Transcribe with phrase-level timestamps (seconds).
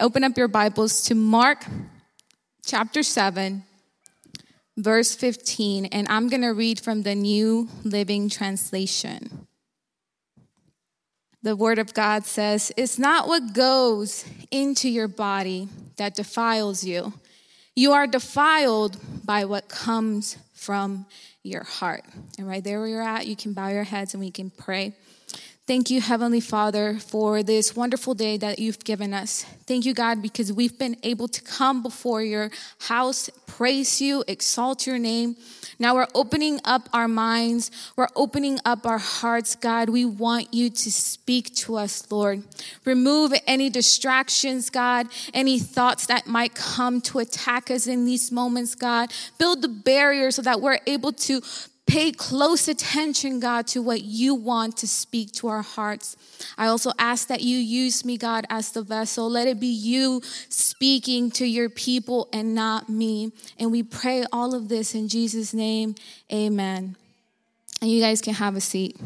[0.00, 1.64] open up your Bibles to Mark
[2.64, 3.64] chapter 7,
[4.76, 9.48] verse 15, and I'm going to read from the New Living Translation.
[11.42, 17.12] The Word of God says, It's not what goes into your body that defiles you.
[17.74, 21.06] You are defiled by what comes from
[21.42, 22.04] your heart.
[22.38, 24.94] And right there where you're at, you can bow your heads and we can pray.
[25.68, 29.44] Thank you, Heavenly Father, for this wonderful day that you've given us.
[29.66, 34.86] Thank you, God, because we've been able to come before your house, praise you, exalt
[34.86, 35.36] your name.
[35.78, 37.70] Now we're opening up our minds.
[37.96, 39.90] We're opening up our hearts, God.
[39.90, 42.44] We want you to speak to us, Lord.
[42.86, 48.74] Remove any distractions, God, any thoughts that might come to attack us in these moments,
[48.74, 49.12] God.
[49.36, 51.42] Build the barrier so that we're able to
[51.88, 56.16] Pay close attention, God, to what you want to speak to our hearts.
[56.58, 59.30] I also ask that you use me, God, as the vessel.
[59.30, 60.20] Let it be you
[60.50, 63.32] speaking to your people and not me.
[63.58, 65.94] And we pray all of this in Jesus' name.
[66.30, 66.94] Amen.
[67.80, 69.00] And you guys can have a seat.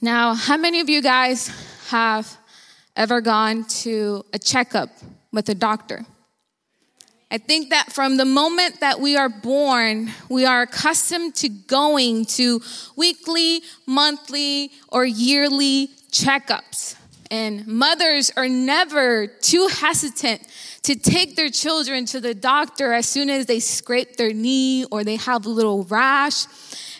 [0.00, 1.50] Now, how many of you guys
[1.88, 2.34] have
[2.96, 4.88] ever gone to a checkup
[5.32, 6.06] with a doctor?
[7.30, 12.24] I think that from the moment that we are born, we are accustomed to going
[12.24, 12.62] to
[12.96, 16.96] weekly, monthly, or yearly checkups.
[17.30, 20.40] And mothers are never too hesitant
[20.84, 25.04] to take their children to the doctor as soon as they scrape their knee or
[25.04, 26.46] they have a little rash.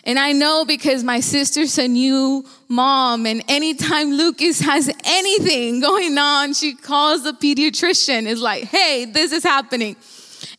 [0.03, 6.17] And I know because my sister's a new mom, and anytime Lucas has anything going
[6.19, 8.27] on, she calls the pediatrician.
[8.27, 9.95] Is like, hey, this is happening.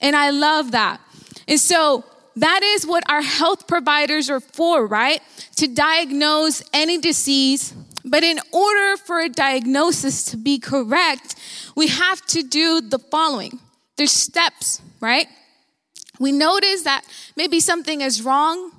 [0.01, 1.01] And I love that.
[1.47, 2.05] And so
[2.37, 5.21] that is what our health providers are for, right?
[5.57, 7.75] To diagnose any disease.
[8.05, 11.35] But in order for a diagnosis to be correct,
[11.77, 13.59] we have to do the following
[14.01, 15.27] there's steps, right?
[16.19, 17.05] We notice that
[17.37, 18.73] maybe something is wrong,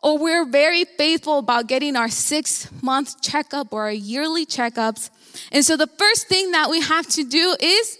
[0.00, 5.10] or we're very faithful about getting our six month checkup or our yearly checkups.
[5.50, 7.98] And so the first thing that we have to do is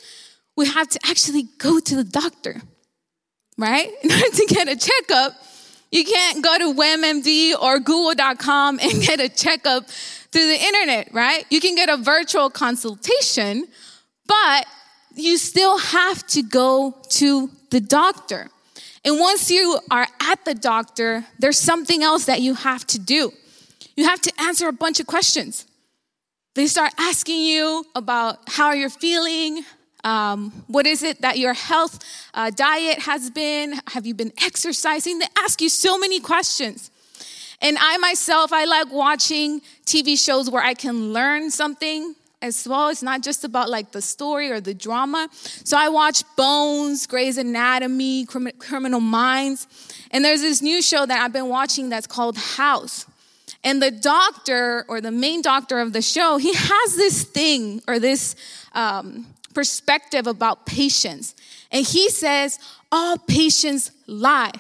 [0.59, 2.61] we have to actually go to the doctor,
[3.57, 3.89] right?
[4.03, 5.33] In order to get a checkup,
[5.93, 11.47] you can't go to WebMD or Google.com and get a checkup through the internet, right?
[11.49, 13.69] You can get a virtual consultation,
[14.27, 14.67] but
[15.15, 18.49] you still have to go to the doctor.
[19.05, 23.33] And once you are at the doctor, there's something else that you have to do.
[23.95, 25.67] You have to answer a bunch of questions.
[26.57, 29.65] They start asking you about how you're feeling,
[30.09, 31.99] um, what is it that your health
[32.33, 33.75] uh, diet has been?
[33.89, 35.19] Have you been exercising?
[35.19, 36.91] They ask you so many questions.
[37.61, 42.89] And I myself, I like watching TV shows where I can learn something as well.
[42.89, 45.29] It's not just about like the story or the drama.
[45.33, 49.67] So I watch Bones, Grey's Anatomy, Criminal Minds.
[50.11, 53.05] And there's this new show that I've been watching that's called House.
[53.63, 57.99] And the doctor or the main doctor of the show, he has this thing or
[57.99, 58.37] this
[58.73, 59.27] um,
[59.59, 61.35] perspective about patients.
[61.73, 62.61] And he says,
[62.93, 64.53] all patients lie.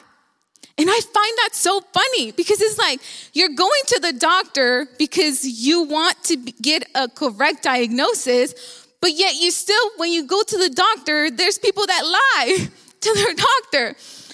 [0.76, 2.98] And I find that so funny because it's like
[3.32, 9.37] you're going to the doctor because you want to get a correct diagnosis, but yet
[9.37, 12.69] you still, when you go to the doctor, there's people that lie
[13.00, 13.87] to their doctor.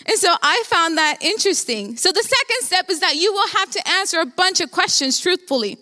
[0.06, 1.98] And so I found that interesting.
[1.98, 5.20] So the second step is that you will have to answer a bunch of questions
[5.20, 5.76] truthfully.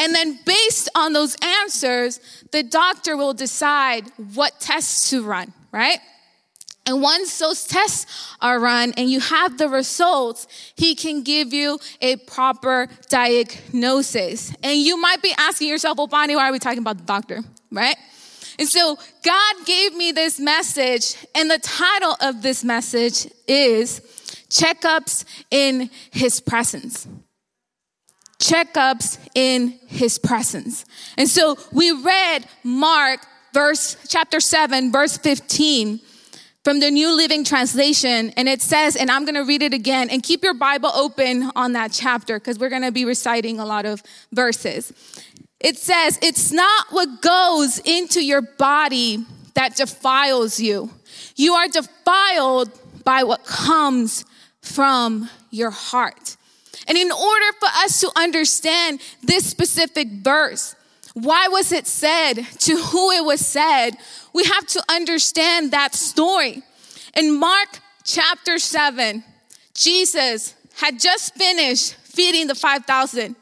[0.00, 2.20] And then, based on those answers,
[2.52, 5.98] the doctor will decide what tests to run, right?
[6.86, 8.06] And once those tests
[8.40, 14.54] are run and you have the results, he can give you a proper diagnosis.
[14.62, 17.44] And you might be asking yourself, well, Bonnie, why are we talking about the doctor,
[17.70, 17.96] right?
[18.58, 24.00] And so God gave me this message, and the title of this message is
[24.48, 27.06] Checkups in His Presence
[28.40, 30.84] checkups in his presence.
[31.16, 33.20] And so we read Mark
[33.52, 36.00] verse chapter 7 verse 15
[36.64, 40.08] from the New Living Translation and it says and I'm going to read it again
[40.10, 43.66] and keep your Bible open on that chapter because we're going to be reciting a
[43.66, 44.92] lot of verses.
[45.60, 49.24] It says it's not what goes into your body
[49.54, 50.90] that defiles you.
[51.36, 52.70] You are defiled
[53.04, 54.24] by what comes
[54.62, 56.36] from your heart.
[56.90, 60.74] And in order for us to understand this specific verse,
[61.14, 63.92] why was it said, to who it was said,
[64.32, 66.64] we have to understand that story.
[67.16, 69.22] In Mark chapter 7,
[69.72, 73.36] Jesus had just finished feeding the 5,000,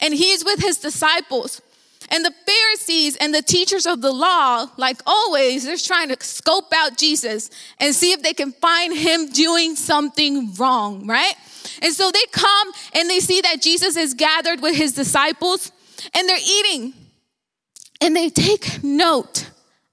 [0.00, 1.60] and he's with his disciples.
[2.08, 6.72] And the Pharisees and the teachers of the law, like always, they're trying to scope
[6.72, 7.50] out Jesus
[7.80, 11.34] and see if they can find him doing something wrong, right?
[11.80, 15.72] And so they come and they see that Jesus is gathered with his disciples
[16.14, 16.94] and they're eating.
[18.00, 19.48] And they take note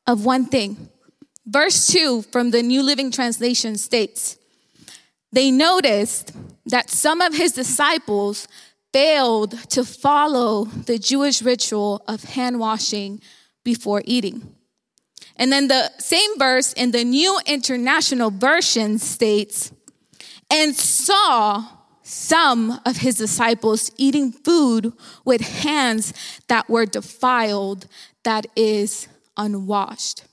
[0.08, 0.90] of one thing.
[1.46, 4.38] Verse 2 from the New Living Translation states,
[5.32, 6.32] They noticed
[6.66, 8.48] that some of his disciples
[8.94, 13.22] failed to follow the Jewish ritual of hand washing
[13.64, 14.56] before eating.
[15.36, 19.72] And then the same verse in the New International Version states,
[20.52, 21.66] and saw
[22.04, 24.94] some of his disciples eating food
[25.26, 26.14] with hands
[26.48, 27.88] that were defiled,
[28.24, 29.08] that is,
[29.38, 30.24] unwashed.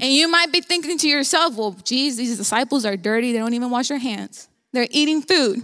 [0.00, 3.32] And you might be thinking to yourself, well, geez, these disciples are dirty.
[3.32, 4.48] They don't even wash their hands.
[4.72, 5.62] They're eating food.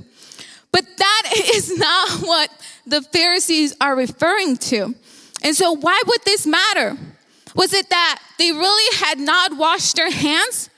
[0.72, 2.50] But that is not what
[2.86, 4.94] the Pharisees are referring to.
[5.42, 6.96] And so, why would this matter?
[7.54, 10.69] Was it that they really had not washed their hands?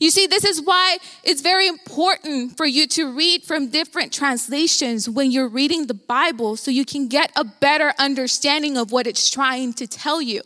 [0.00, 5.08] You see, this is why it's very important for you to read from different translations
[5.08, 9.30] when you're reading the Bible so you can get a better understanding of what it's
[9.30, 10.40] trying to tell you.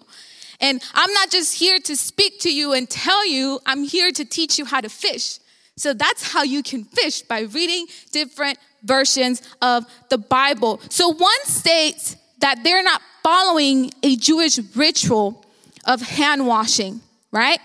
[0.60, 4.24] And I'm not just here to speak to you and tell you, I'm here to
[4.24, 5.38] teach you how to fish.
[5.76, 10.80] So that's how you can fish by reading different versions of the Bible.
[10.88, 15.44] So one states that they're not following a Jewish ritual
[15.86, 17.60] of hand washing, right?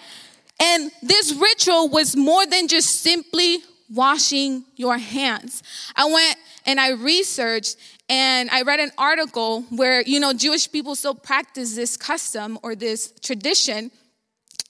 [0.59, 3.59] And this ritual was more than just simply
[3.89, 5.63] washing your hands.
[5.95, 6.35] I went
[6.65, 7.77] and I researched
[8.09, 12.75] and I read an article where, you know, Jewish people still practice this custom or
[12.75, 13.91] this tradition.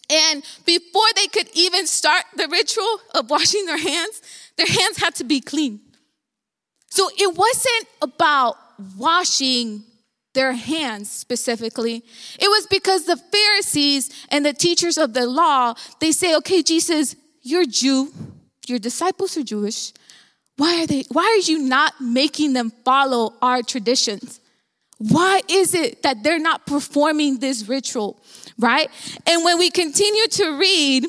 [0.09, 4.21] And before they could even start the ritual of washing their hands,
[4.57, 5.80] their hands had to be clean.
[6.89, 8.57] So it wasn't about
[8.97, 9.83] washing
[10.33, 12.03] their hands specifically.
[12.39, 17.15] It was because the Pharisees and the teachers of the law, they say, okay, Jesus,
[17.41, 18.13] you're Jew,
[18.67, 19.91] your disciples are Jewish.
[20.57, 24.39] Why are they, why are you not making them follow our traditions?
[24.97, 28.21] Why is it that they're not performing this ritual,
[28.57, 28.89] right?
[29.25, 31.05] And when we continue to read,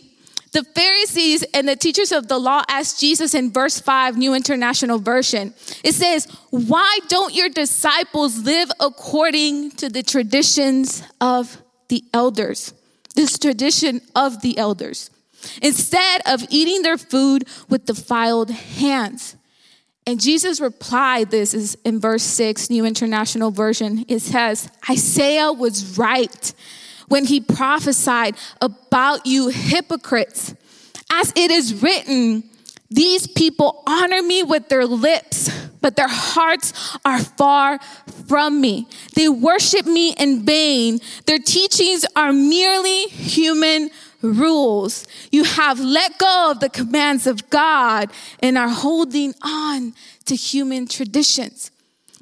[0.53, 4.99] the Pharisees and the teachers of the law asked Jesus in verse 5, New International
[4.99, 5.55] Version.
[5.85, 12.75] It says, Why don't your disciples live according to the traditions of the elders?
[13.15, 15.11] This tradition of the elders.
[15.63, 19.37] Instead of eating their food with defiled hands.
[20.07, 24.05] And Jesus replied, this is in verse 6, New International Version.
[24.09, 26.53] It says, Isaiah was right
[27.11, 30.55] when he prophesied about you hypocrites.
[31.11, 32.45] As it is written,
[32.89, 37.81] these people honor me with their lips, but their hearts are far
[38.29, 38.87] from me.
[39.15, 41.01] They worship me in vain.
[41.27, 43.91] Their teachings are merely human
[44.23, 45.07] rules.
[45.33, 48.11] You have let go of the commands of God
[48.41, 49.95] and are holding on
[50.27, 51.71] to human traditions.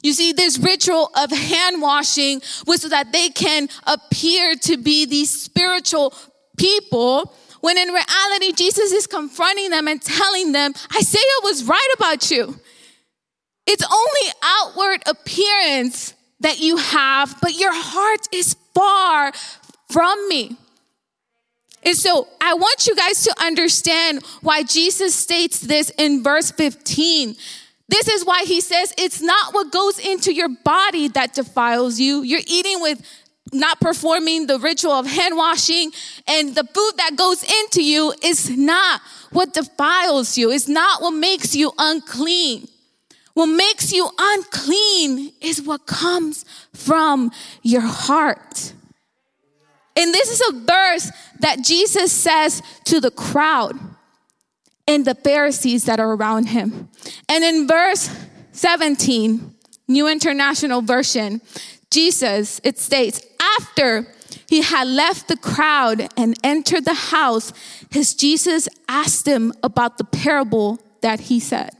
[0.02, 5.06] You see, this ritual of hand washing was so that they can appear to be
[5.06, 6.14] these spiritual
[6.56, 12.30] people, when in reality, Jesus is confronting them and telling them, Isaiah was right about
[12.30, 12.58] you.
[13.66, 19.32] It's only outward appearance that you have, but your heart is far
[19.90, 20.56] from me.
[21.82, 27.36] And so I want you guys to understand why Jesus states this in verse 15
[27.88, 32.22] this is why he says it's not what goes into your body that defiles you.
[32.22, 33.02] You're eating with
[33.52, 35.90] not performing the ritual of hand washing,
[36.26, 39.00] and the food that goes into you is not
[39.32, 42.68] what defiles you, it's not what makes you unclean.
[43.34, 47.30] What makes you unclean is what comes from
[47.62, 48.72] your heart.
[49.94, 53.78] And this is a verse that Jesus says to the crowd
[54.88, 56.88] and the Pharisees that are around him.
[57.28, 58.10] And in verse
[58.52, 59.54] 17,
[59.86, 61.42] New International Version,
[61.90, 63.24] Jesus, it states,
[63.58, 64.08] after
[64.48, 67.52] he had left the crowd and entered the house,
[67.90, 71.70] his Jesus asked him about the parable that he said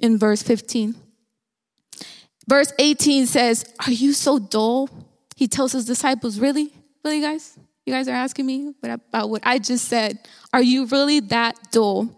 [0.00, 0.94] in verse 15.
[2.46, 4.90] Verse 18 says, Are you so dull?
[5.34, 6.72] He tells his disciples, Really?
[7.02, 7.58] Really, guys?
[7.86, 10.18] You guys are asking me about what I just said.
[10.52, 12.16] Are you really that dull?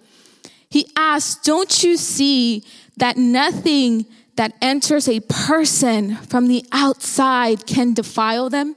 [0.71, 2.65] He asks, Don't you see
[2.97, 4.07] that nothing
[4.37, 8.77] that enters a person from the outside can defile them?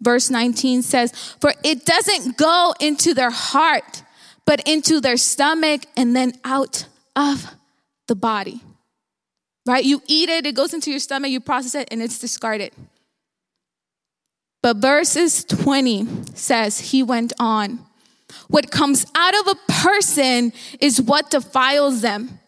[0.00, 4.02] Verse 19 says, For it doesn't go into their heart,
[4.44, 7.54] but into their stomach and then out of
[8.06, 8.62] the body.
[9.66, 9.84] Right?
[9.84, 12.72] You eat it, it goes into your stomach, you process it, and it's discarded.
[14.62, 17.80] But verses 20 says, He went on.
[18.48, 22.40] What comes out of a person is what defiles them.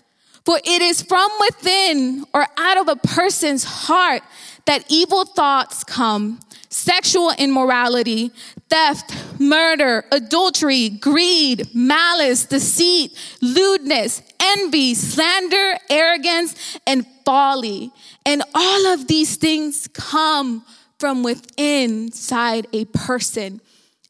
[0.44, 4.22] For it is from within or out of a person's heart
[4.66, 6.40] that evil thoughts come
[6.72, 8.30] sexual immorality,
[8.68, 17.90] theft, murder, adultery, greed, malice, deceit, lewdness, envy, slander, arrogance, and folly.
[18.24, 20.64] And all of these things come
[20.98, 23.60] from within inside a person.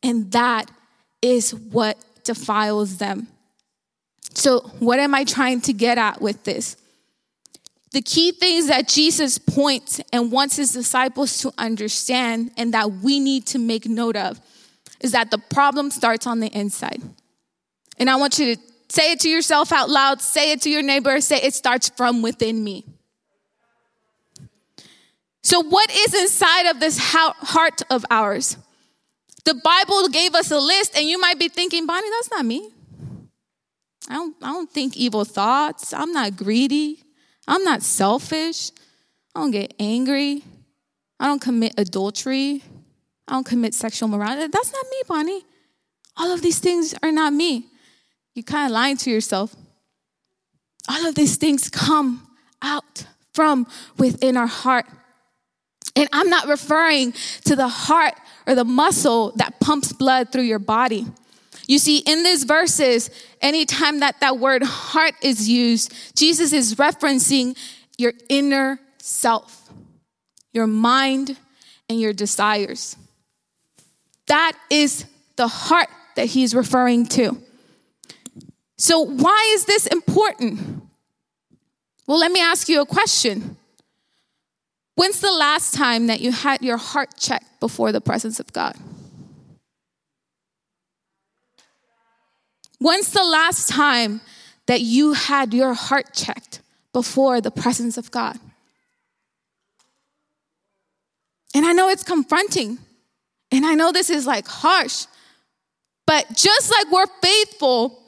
[0.02, 0.70] And that
[1.22, 3.28] is what defiles them.
[4.34, 6.76] So, what am I trying to get at with this?
[7.92, 13.18] The key things that Jesus points and wants his disciples to understand and that we
[13.18, 14.40] need to make note of
[15.00, 17.02] is that the problem starts on the inside.
[17.98, 20.82] And I want you to say it to yourself out loud, say it to your
[20.82, 22.84] neighbor, say it starts from within me.
[25.42, 28.56] So, what is inside of this heart of ours?
[29.44, 32.70] The Bible gave us a list, and you might be thinking, Bonnie, that's not me.
[34.08, 35.92] I don't, I don't think evil thoughts.
[35.92, 37.02] I'm not greedy.
[37.46, 38.70] I'm not selfish.
[39.34, 40.44] I don't get angry.
[41.18, 42.62] I don't commit adultery.
[43.28, 44.48] I don't commit sexual morality.
[44.52, 45.44] That's not me, Bonnie.
[46.16, 47.66] All of these things are not me.
[48.34, 49.54] You're kind of lying to yourself.
[50.88, 52.26] All of these things come
[52.62, 53.66] out from
[53.96, 54.86] within our heart.
[55.94, 57.12] And I'm not referring
[57.44, 58.14] to the heart
[58.46, 61.06] or the muscle that pumps blood through your body.
[61.66, 67.56] You see, in these verses, anytime that that word heart is used, Jesus is referencing
[67.96, 69.70] your inner self,
[70.52, 71.36] your mind,
[71.88, 72.96] and your desires.
[74.26, 75.04] That is
[75.36, 77.40] the heart that he's referring to.
[78.76, 80.82] So, why is this important?
[82.06, 83.56] Well, let me ask you a question.
[84.94, 88.76] When's the last time that you had your heart checked before the presence of God?
[92.78, 94.20] When's the last time
[94.66, 96.60] that you had your heart checked
[96.92, 98.38] before the presence of God?
[101.54, 102.78] And I know it's confronting.
[103.52, 105.06] And I know this is like harsh.
[106.06, 108.02] But just like we're faithful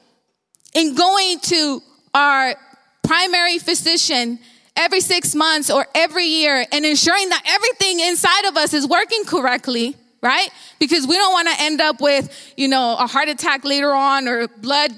[0.75, 1.83] in going to
[2.15, 2.55] our
[3.03, 4.39] primary physician
[4.77, 9.25] every six months or every year and ensuring that everything inside of us is working
[9.25, 10.49] correctly, right?
[10.79, 14.29] Because we don't want to end up with, you know, a heart attack later on
[14.29, 14.93] or blood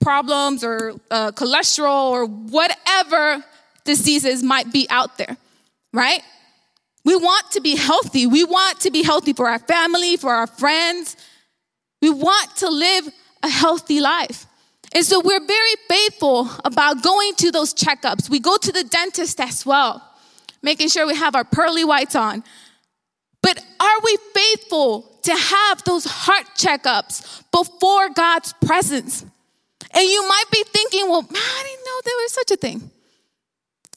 [0.00, 3.44] problems or uh, cholesterol or whatever
[3.84, 5.36] diseases might be out there,
[5.92, 6.22] right?
[7.04, 8.26] We want to be healthy.
[8.26, 11.16] We want to be healthy for our family, for our friends.
[12.02, 13.08] We want to live
[13.42, 14.46] a healthy life.
[14.94, 18.30] And so we're very faithful about going to those checkups.
[18.30, 20.02] We go to the dentist as well,
[20.62, 22.42] making sure we have our pearly whites on.
[23.42, 29.24] But are we faithful to have those heart checkups before God's presence?
[29.94, 32.90] And you might be thinking, well, man, I didn't know there was such a thing.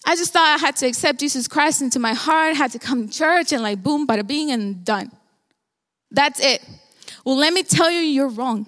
[0.06, 3.08] I just thought I had to accept Jesus Christ into my heart, had to come
[3.08, 5.12] to church, and like boom, bada bing, and done.
[6.10, 6.64] That's it.
[7.26, 8.66] Well, let me tell you, you're wrong.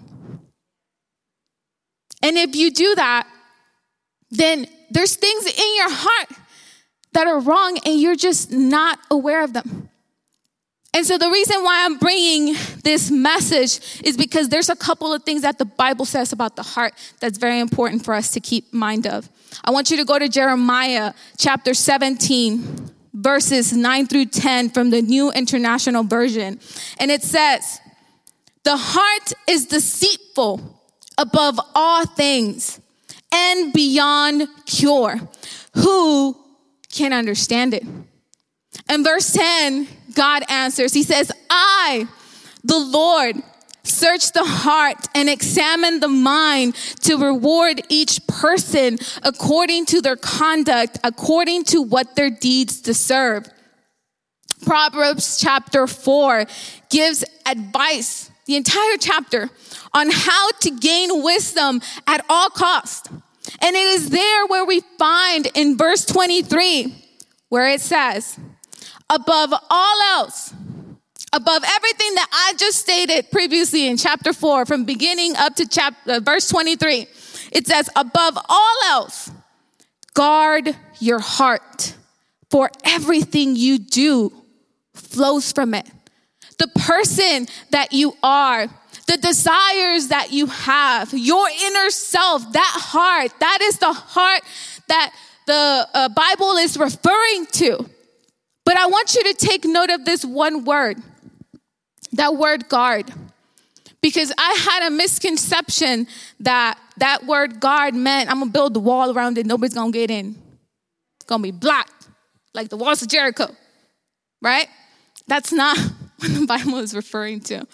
[2.23, 3.27] And if you do that,
[4.31, 6.29] then there's things in your heart
[7.11, 9.89] that are wrong and you're just not aware of them.
[10.95, 15.23] And so the reason why I'm bringing this message is because there's a couple of
[15.23, 18.71] things that the Bible says about the heart that's very important for us to keep
[18.73, 19.27] mind of.
[19.63, 25.01] I want you to go to Jeremiah chapter 17 verses 9 through 10 from the
[25.01, 26.59] New International Version.
[26.99, 27.79] And it says,
[28.63, 30.82] "The heart is deceitful
[31.17, 32.79] above all things
[33.31, 35.19] and beyond cure.
[35.75, 36.37] Who
[36.89, 37.83] can understand it?"
[38.89, 40.93] In verse 10 God answers.
[40.93, 42.07] He says, I,
[42.63, 43.41] the Lord,
[43.83, 50.99] search the heart and examine the mind to reward each person according to their conduct,
[51.03, 53.47] according to what their deeds deserve.
[54.65, 56.45] Proverbs chapter 4
[56.89, 59.49] gives advice, the entire chapter,
[59.93, 63.09] on how to gain wisdom at all cost.
[63.61, 66.95] And it is there where we find in verse 23
[67.49, 68.39] where it says,
[69.09, 70.53] above all else,
[71.31, 76.13] above everything that I just stated previously in chapter 4, from beginning up to chapter,
[76.13, 77.07] uh, verse 23,
[77.51, 79.29] it says, above all else,
[80.13, 81.95] guard your heart,
[82.49, 84.33] for everything you do
[84.93, 85.87] flows from it.
[86.57, 88.67] The person that you are,
[89.07, 94.41] the desires that you have, your inner self, that heart, that is the heart
[94.87, 95.13] that
[95.45, 97.89] the uh, Bible is referring to.
[98.65, 100.97] But I want you to take note of this one word
[102.13, 103.11] that word guard
[104.01, 106.07] because I had a misconception
[106.41, 110.11] that that word guard meant I'm gonna build the wall around it, nobody's gonna get
[110.11, 110.35] in.
[111.17, 112.07] It's gonna be blocked,
[112.53, 113.47] like the walls of Jericho,
[114.41, 114.67] right?
[115.27, 115.77] That's not
[116.23, 117.67] what the Bible is referring to.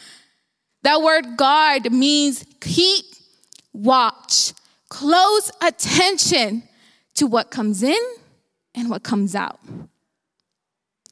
[0.83, 3.05] That word guard means keep
[3.73, 4.53] watch,
[4.89, 6.63] close attention
[7.15, 7.99] to what comes in
[8.73, 9.59] and what comes out.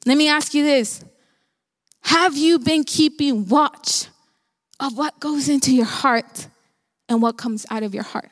[0.06, 1.04] Let me ask you this
[2.02, 4.06] Have you been keeping watch
[4.80, 6.48] of what goes into your heart
[7.08, 8.30] and what comes out of your heart?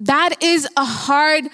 [0.00, 1.48] That is a hard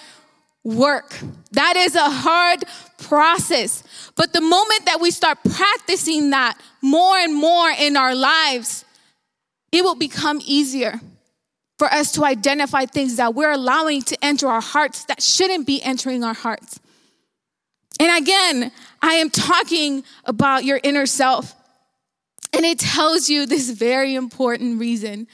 [0.66, 1.16] work.
[1.52, 2.64] That is a hard
[2.98, 3.84] process.
[4.16, 8.84] But the moment that we start practicing that more and more in our lives,
[9.70, 11.00] it will become easier
[11.78, 15.80] for us to identify things that we're allowing to enter our hearts that shouldn't be
[15.82, 16.80] entering our hearts.
[18.00, 21.54] And again, I am talking about your inner self.
[22.52, 25.28] And it tells you this very important reason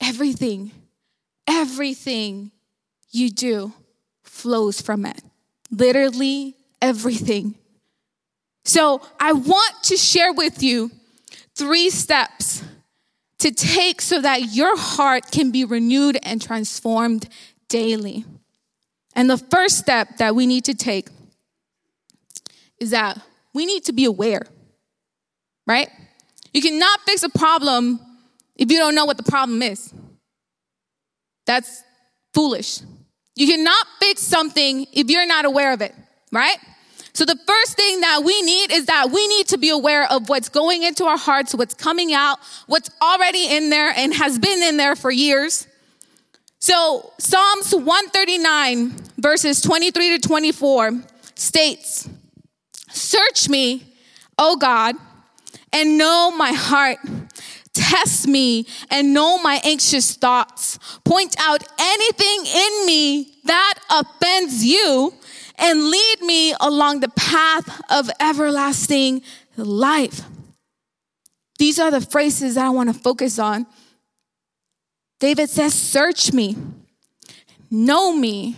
[0.00, 0.72] everything,
[1.46, 2.50] everything
[3.10, 3.72] you do
[4.34, 5.22] flows from it.
[5.70, 7.54] Literally everything.
[8.64, 10.90] So I want to share with you
[11.54, 12.62] three steps
[13.38, 17.28] to take so that your heart can be renewed and transformed
[17.68, 18.24] daily.
[19.14, 21.08] And the first step that we need to take
[22.80, 23.20] is that
[23.52, 24.42] we need to be aware,
[25.66, 25.88] right?
[26.52, 28.00] You cannot fix a problem
[28.56, 29.92] if you don't know what the problem is.
[31.46, 31.82] That's
[32.32, 32.80] foolish.
[33.36, 35.94] You cannot fix something if you're not aware of it,
[36.30, 36.56] right?
[37.14, 40.28] So the first thing that we need is that we need to be aware of
[40.28, 44.62] what's going into our hearts, what's coming out, what's already in there and has been
[44.62, 45.68] in there for years.
[46.58, 51.02] So Psalms 139 verses 23 to 24
[51.36, 52.08] states,
[52.90, 53.94] Search me,
[54.36, 54.96] O God,
[55.72, 56.98] and know my heart.
[57.74, 60.78] Test me and know my anxious thoughts.
[61.04, 65.14] Point out anything in me that offends you
[65.56, 69.22] and lead me along the path of everlasting
[69.56, 70.22] life.
[71.58, 73.66] These are the phrases that I want to focus on.
[75.20, 76.56] David says, Search me,
[77.70, 78.56] know me,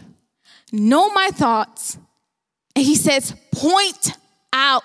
[0.72, 1.98] know my thoughts.
[2.74, 4.12] And he says, Point
[4.52, 4.82] out.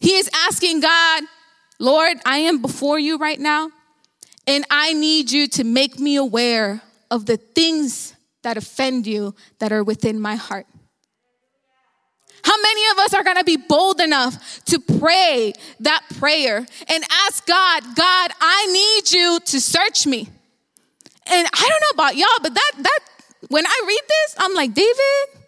[0.00, 1.22] He is asking God,
[1.78, 3.70] Lord, I am before you right now,
[4.46, 9.72] and I need you to make me aware of the things that offend you that
[9.72, 10.66] are within my heart.
[12.42, 17.04] How many of us are going to be bold enough to pray that prayer and
[17.26, 20.28] ask God, God, I need you to search me?
[21.26, 22.98] And I don't know about y'all, but that that
[23.48, 25.44] when I read this, I'm like, David,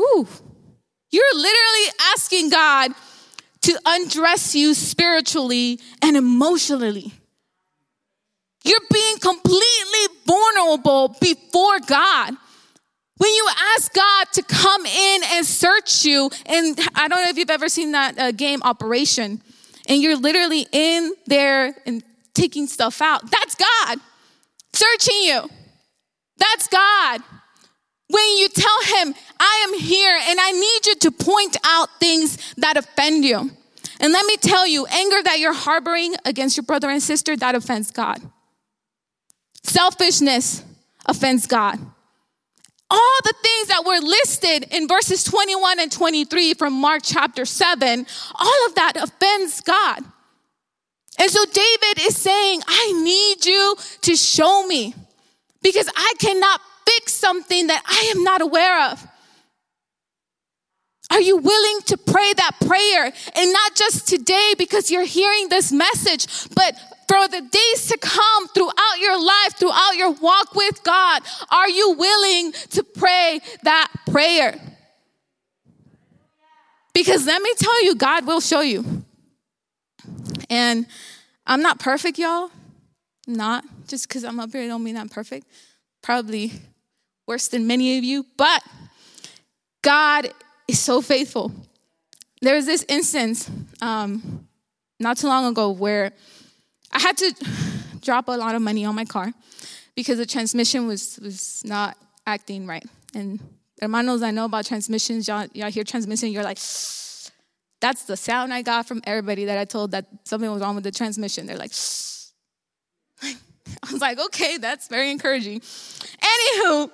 [0.00, 0.26] ooh,
[1.10, 2.92] you're literally asking God
[3.62, 7.12] to undress you spiritually and emotionally.
[8.64, 10.17] You're being completely
[10.82, 12.34] vulnerable before God.
[13.16, 17.36] When you ask God to come in and search you, and I don't know if
[17.36, 19.42] you've ever seen that uh, game Operation,
[19.88, 22.02] and you're literally in there and
[22.34, 23.98] taking stuff out, that's God
[24.72, 25.48] searching you.
[26.36, 27.20] That's God.
[28.10, 32.54] When you tell Him, I am here and I need you to point out things
[32.56, 33.50] that offend you.
[34.00, 37.54] And let me tell you, anger that you're harboring against your brother and sister, that
[37.56, 38.20] offends God.
[39.64, 40.62] Selfishness
[41.08, 41.78] offends God.
[42.90, 48.06] All the things that were listed in verses 21 and 23 from Mark chapter 7,
[48.34, 50.04] all of that offends God.
[51.18, 54.94] And so David is saying, I need you to show me
[55.62, 59.06] because I cannot fix something that I am not aware of.
[61.10, 63.12] Are you willing to pray that prayer?
[63.34, 66.74] And not just today because you're hearing this message, but
[67.08, 71.92] for the days to come throughout your life, throughout your walk with God, are you
[71.92, 74.60] willing to pray that prayer?
[76.92, 79.04] Because let me tell you, God will show you.
[80.50, 80.86] And
[81.46, 82.50] I'm not perfect, y'all.
[83.26, 83.64] Not.
[83.86, 85.46] Just because I'm up here don't mean I'm perfect.
[86.02, 86.52] Probably
[87.26, 88.62] worse than many of you, but
[89.82, 90.30] God
[90.66, 91.52] is so faithful.
[92.42, 94.46] There was this instance um,
[95.00, 96.12] not too long ago where
[96.92, 97.34] I had to
[98.00, 99.32] drop a lot of money on my car
[99.94, 101.96] because the transmission was was not
[102.26, 102.84] acting right.
[103.14, 103.40] And
[103.80, 105.28] hermanos, I know about transmissions.
[105.28, 106.58] Y'all, y'all hear transmission, you're like,
[107.80, 110.84] that's the sound I got from everybody that I told that something was wrong with
[110.84, 111.46] the transmission.
[111.46, 111.72] They're like,
[113.22, 115.60] I was like, okay, that's very encouraging.
[115.60, 116.90] Anywho,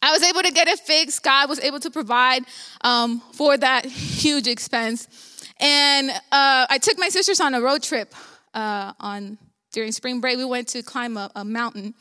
[0.00, 1.22] I was able to get it fixed.
[1.22, 2.42] God was able to provide
[2.82, 5.08] um, for that huge expense.
[5.60, 8.12] And uh, I took my sisters on a road trip
[8.54, 9.38] uh, on
[9.72, 10.36] during spring break.
[10.36, 11.94] We went to climb a, a mountain,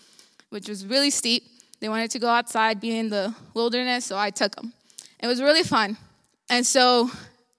[0.50, 1.44] which was really steep.
[1.80, 4.74] They wanted to go outside, be in the wilderness, so I took them.
[5.20, 5.98] It was really fun.
[6.50, 7.10] And so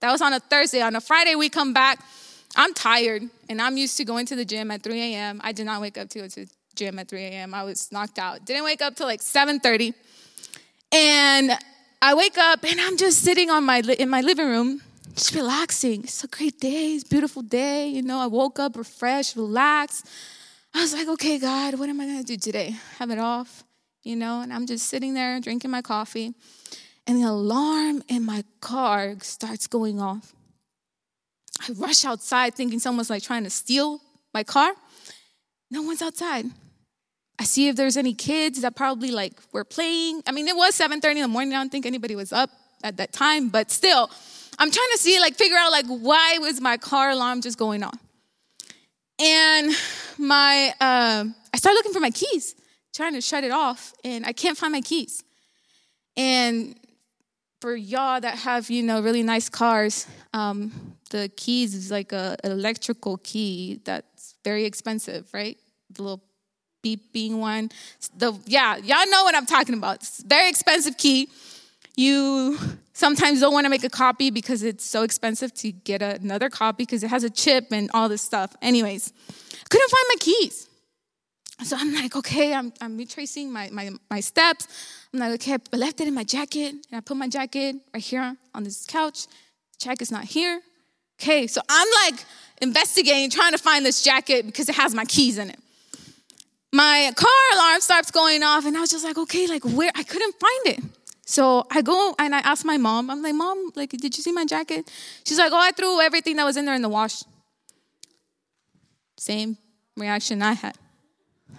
[0.01, 0.81] that was on a Thursday.
[0.81, 1.99] On a Friday, we come back.
[2.55, 5.41] I'm tired, and I'm used to going to the gym at 3 a.m.
[5.43, 7.55] I did not wake up to go to the gym at 3 a.m.
[7.55, 8.45] I was knocked out.
[8.45, 9.95] Didn't wake up till like 7:30,
[10.93, 11.53] and
[12.03, 14.83] I wake up and I'm just sitting on my in my living room,
[15.15, 16.05] just relaxing.
[16.05, 16.95] It's a great day.
[16.95, 17.89] It's a beautiful day.
[17.89, 20.09] You know, I woke up refreshed, relaxed.
[20.75, 22.77] I was like, okay, God, what am I gonna do today?
[22.99, 23.65] Have it off,
[24.03, 24.41] you know?
[24.41, 26.35] And I'm just sitting there drinking my coffee
[27.07, 30.33] and the alarm in my car starts going off.
[31.61, 34.01] I rush outside thinking someone's like trying to steal
[34.33, 34.73] my car.
[35.71, 36.47] No one's outside.
[37.39, 40.23] I see if there's any kids that probably like were playing.
[40.27, 41.55] I mean, it was 7:30 in the morning.
[41.55, 42.51] I don't think anybody was up
[42.85, 44.11] at that time, but still,
[44.59, 47.83] I'm trying to see like figure out like why was my car alarm just going
[47.83, 47.99] on?
[49.21, 49.73] And
[50.19, 52.55] my uh, I started looking for my keys,
[52.95, 55.23] trying to shut it off, and I can't find my keys.
[56.17, 56.77] And
[57.63, 62.37] for y'all that have you know really nice cars um, the keys is like a,
[62.43, 65.57] electrical key that's very expensive right
[65.91, 66.25] the little
[66.85, 67.71] beeping one
[68.17, 71.29] the yeah y'all know what i'm talking about it's very expensive key
[71.97, 72.59] you
[72.93, 76.85] sometimes don't want to make a copy because it's so expensive to get another copy
[76.85, 80.69] because it has a chip and all this stuff anyways I couldn't find my keys
[81.65, 84.67] so i'm like okay i'm, I'm retracing my, my, my steps
[85.13, 88.03] I'm like, okay, I left it in my jacket, and I put my jacket right
[88.03, 89.27] here on this couch.
[89.79, 90.63] Jacket's not here.
[91.21, 92.25] Okay, so I'm like
[92.63, 95.59] investigating, trying to find this jacket because it has my keys in it.
[96.73, 99.91] My car alarm starts going off, and I was just like, okay, like where?
[99.95, 100.85] I couldn't find it.
[101.25, 104.33] So I go and I ask my mom, I'm like, Mom, like, did you see
[104.33, 104.91] my jacket?
[105.25, 107.23] She's like, Oh, I threw everything that was in there in the wash.
[109.19, 109.57] Same
[109.97, 110.77] reaction I had.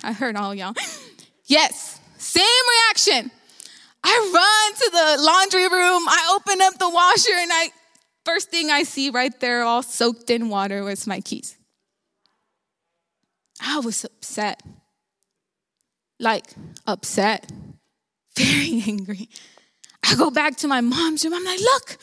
[0.04, 0.74] I heard all y'all.
[1.46, 3.32] yes, same reaction.
[4.04, 6.04] I run to the laundry room.
[6.08, 7.70] I open up the washer, and I
[8.26, 11.56] first thing I see right there, all soaked in water, was my keys.
[13.62, 14.62] I was upset.
[16.20, 16.46] Like,
[16.86, 17.50] upset,
[18.38, 19.30] very angry.
[20.04, 21.34] I go back to my mom's room.
[21.34, 21.98] I'm like, look,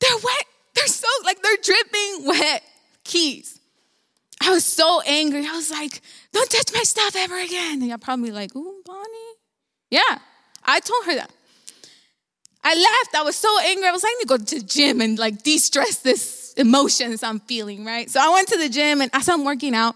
[0.00, 0.44] they're wet.
[0.74, 2.62] They're so, like, they're dripping wet
[3.04, 3.58] keys.
[4.42, 5.46] I was so angry.
[5.46, 7.80] I was like, don't touch my stuff ever again.
[7.80, 9.34] And you're probably like, ooh, Bonnie.
[9.90, 10.18] Yeah,
[10.64, 11.30] I told her that.
[12.62, 13.14] I left.
[13.14, 13.86] I was so angry.
[13.86, 17.22] I was like, I need to go to the gym and like de-stress this emotions
[17.22, 18.10] I'm feeling, right?
[18.10, 19.94] So I went to the gym and as I'm working out,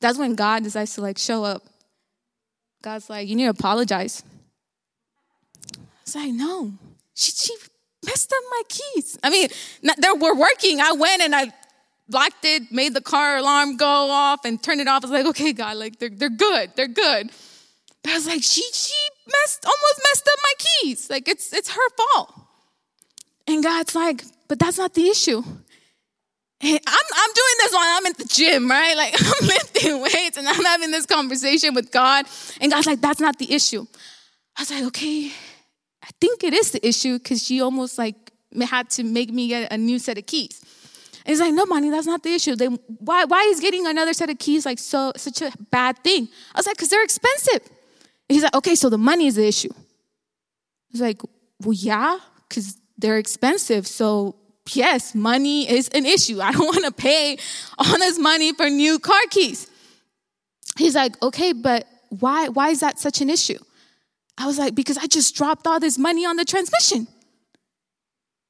[0.00, 1.62] that's when God decides to like show up.
[2.82, 4.24] God's like, you need to apologize.
[6.14, 6.72] I was like, no.
[7.14, 7.54] She, she
[8.04, 9.18] messed up my keys.
[9.22, 9.48] I mean,
[9.82, 10.80] they were working.
[10.80, 11.52] I went and I
[12.08, 15.04] locked it, made the car alarm go off and turned it off.
[15.04, 16.72] I was like, okay, God, like they're, they're good.
[16.76, 17.30] They're good.
[18.02, 18.94] But I was like, she, she
[19.26, 21.10] messed, almost messed up my keys.
[21.10, 22.34] Like it's, it's her fault.
[23.46, 25.42] And God's like, but that's not the issue.
[26.64, 28.96] I'm, I'm doing this while I'm at the gym, right?
[28.96, 32.26] Like I'm lifting weights and I'm having this conversation with God.
[32.60, 33.86] And God's like, that's not the issue.
[34.56, 35.32] I was like, okay,
[36.20, 39.78] think it is the issue because she almost like had to make me get a
[39.78, 40.60] new set of keys.
[41.24, 42.56] And he's like, no, Bonnie, that's not the issue.
[42.56, 46.28] Then why, why is getting another set of keys like so such a bad thing?
[46.54, 47.68] I was like, because they're expensive.
[48.28, 49.72] He's like, okay, so the money is the issue.
[50.90, 51.22] He's like,
[51.60, 53.86] well, yeah, because they're expensive.
[53.86, 54.36] So,
[54.72, 56.40] yes, money is an issue.
[56.40, 57.38] I don't want to pay
[57.78, 59.70] all this money for new car keys.
[60.76, 63.58] He's like, okay, but why, why is that such an issue?
[64.38, 67.06] I was like, because I just dropped all this money on the transmission.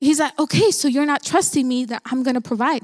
[0.01, 2.83] He's like, okay, so you're not trusting me that I'm going to provide.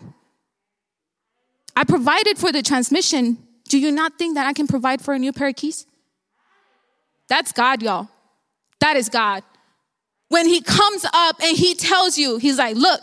[1.74, 3.38] I provided for the transmission.
[3.68, 5.86] Do you not think that I can provide for a new pair of keys?
[7.28, 8.08] That's God, y'all.
[8.80, 9.42] That is God.
[10.28, 13.00] When He comes up and He tells you, He's like, look,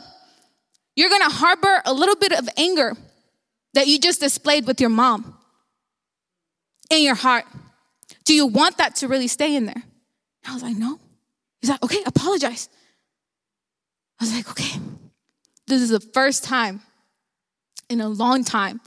[0.96, 2.94] you're gonna harbor a little bit of anger
[3.74, 5.38] that you just displayed with your mom
[6.90, 7.46] in your heart.
[8.26, 9.84] Do you want that to really stay in there?
[10.48, 11.00] I was like, no.
[11.62, 12.70] He's like, okay, apologize.
[14.20, 14.80] I was like, okay.
[15.68, 16.82] This is the first time
[17.90, 18.82] in a long time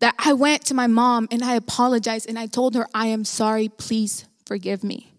[0.00, 3.24] that I went to my mom and I apologized and I told her, I am
[3.24, 5.12] sorry, please forgive me.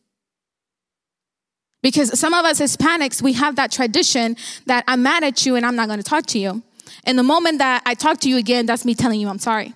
[1.82, 4.36] Because some of us Hispanics, we have that tradition
[4.66, 6.64] that I'm mad at you and I'm not going to talk to you.
[7.06, 9.74] And the moment that I talk to you again, that's me telling you I'm sorry.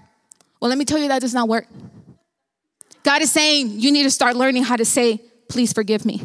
[0.59, 1.67] Well, let me tell you that does not work.
[3.03, 6.21] God is saying you need to start learning how to say, please forgive me.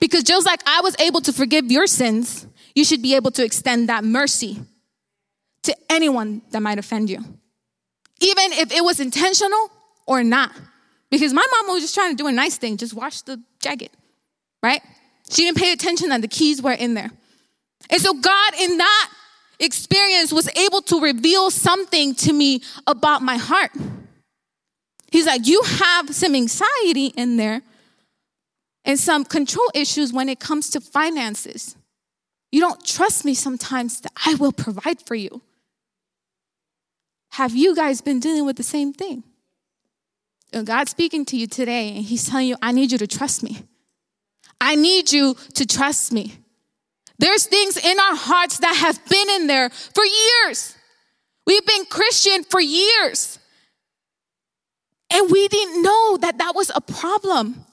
[0.00, 3.44] Because just like I was able to forgive your sins, you should be able to
[3.44, 4.60] extend that mercy
[5.62, 7.18] to anyone that might offend you,
[8.20, 9.70] even if it was intentional
[10.06, 10.52] or not.
[11.10, 13.90] Because my mom was just trying to do a nice thing, just wash the jacket,
[14.62, 14.82] right?
[15.30, 17.10] She didn't pay attention that the keys were in there.
[17.90, 19.10] And so God, in that
[19.58, 23.72] experience, was able to reveal something to me about my heart.
[25.10, 27.62] He's like, You have some anxiety in there
[28.84, 31.76] and some control issues when it comes to finances.
[32.50, 35.42] You don't trust me sometimes that I will provide for you.
[37.32, 39.22] Have you guys been dealing with the same thing?
[40.52, 43.42] And God's speaking to you today, and He's telling you, I need you to trust
[43.42, 43.64] me.
[44.60, 46.38] I need you to trust me.
[47.18, 50.74] There's things in our hearts that have been in there for years.
[51.46, 53.37] We've been Christian for years.
[55.10, 57.64] And we didn't know that that was a problem.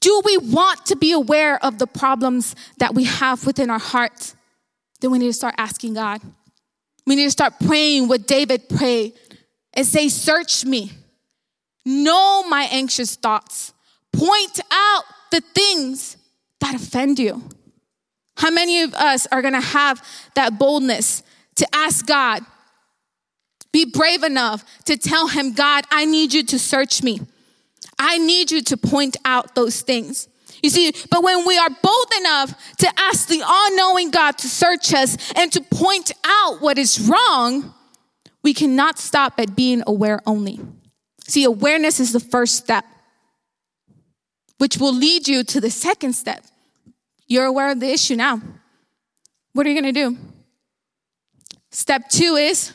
[0.00, 4.36] Do we want to be aware of the problems that we have within our hearts?
[5.00, 6.20] Then we need to start asking God.
[7.06, 9.14] We need to start praying what David prayed
[9.74, 10.92] and say, Search me,
[11.84, 13.72] know my anxious thoughts,
[14.12, 16.16] point out the things
[16.60, 17.42] that offend you.
[18.36, 20.02] How many of us are gonna have
[20.34, 21.22] that boldness
[21.56, 22.44] to ask God?
[23.72, 27.20] Be brave enough to tell Him, God, I need you to search me.
[27.98, 30.28] I need you to point out those things.
[30.62, 34.48] You see, but when we are bold enough to ask the all knowing God to
[34.48, 37.74] search us and to point out what is wrong,
[38.42, 40.58] we cannot stop at being aware only.
[41.20, 42.84] See, awareness is the first step,
[44.56, 46.44] which will lead you to the second step.
[47.26, 48.40] You're aware of the issue now.
[49.52, 50.16] What are you going to do?
[51.70, 52.72] Step two is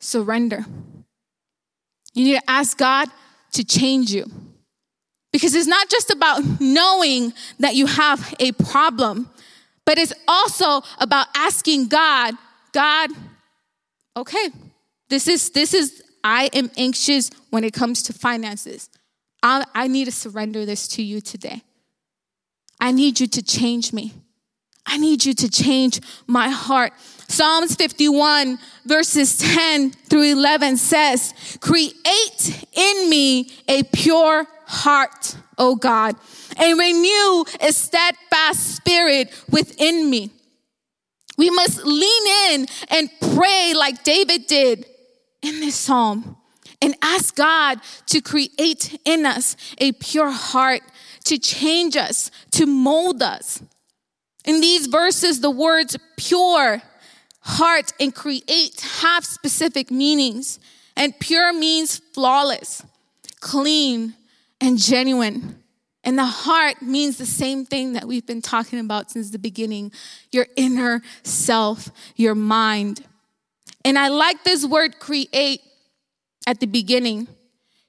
[0.00, 0.64] surrender.
[2.14, 3.08] You need to ask God
[3.52, 4.26] to change you.
[5.32, 9.28] Because it's not just about knowing that you have a problem,
[9.84, 12.34] but it's also about asking God,
[12.72, 13.10] God,
[14.16, 14.48] okay,
[15.08, 18.88] this is, this is, I am anxious when it comes to finances.
[19.42, 21.62] I, I need to surrender this to you today.
[22.80, 24.12] I need you to change me.
[24.88, 26.94] I need you to change my heart.
[27.28, 36.16] Psalms 51 verses 10 through 11 says, create in me a pure heart, O God,
[36.56, 40.30] and renew a steadfast spirit within me.
[41.36, 44.86] We must lean in and pray like David did
[45.42, 46.36] in this psalm
[46.80, 50.80] and ask God to create in us a pure heart,
[51.24, 53.62] to change us, to mold us.
[54.48, 56.80] In these verses, the words pure,
[57.40, 60.58] heart, and create have specific meanings.
[60.96, 62.82] And pure means flawless,
[63.40, 64.14] clean,
[64.58, 65.62] and genuine.
[66.02, 69.92] And the heart means the same thing that we've been talking about since the beginning
[70.32, 73.04] your inner self, your mind.
[73.84, 75.60] And I like this word create
[76.46, 77.28] at the beginning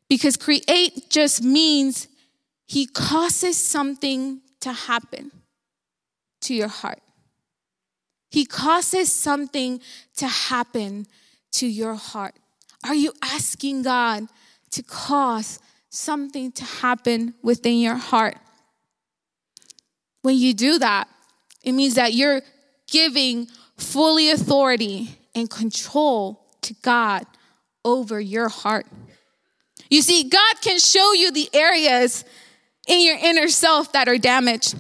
[0.10, 2.10] because create just means
[2.66, 5.32] he causes something to happen
[6.42, 7.00] to your heart.
[8.30, 9.82] He causes something
[10.18, 11.08] to happen
[11.54, 12.36] to your heart.
[12.84, 14.28] Are you asking God
[14.72, 18.38] to cause something to happen within your heart.
[20.22, 21.08] When you do that,
[21.64, 22.42] it means that you're
[22.88, 23.48] giving
[23.78, 27.26] fully authority and control to God
[27.84, 28.86] over your heart.
[29.90, 32.26] You see, God can show you the areas
[32.88, 34.76] in your inner self that are damaged,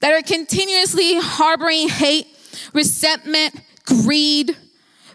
[0.00, 2.26] that are continuously harboring hate,
[2.72, 4.56] resentment, greed.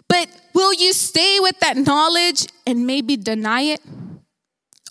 [0.08, 3.80] But will you stay with that knowledge and maybe deny it?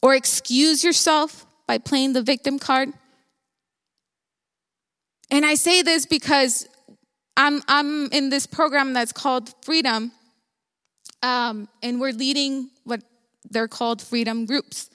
[0.05, 2.89] or excuse yourself by playing the victim card.
[5.31, 6.67] And I say this because
[7.35, 10.11] I'm, I'm in this program that's called Freedom,
[11.23, 13.01] um, and we're leading what
[13.49, 14.91] they're called Freedom Groups.